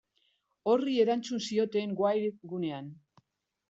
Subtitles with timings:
[0.71, 2.95] Horri erantzun zioten Wired gunean.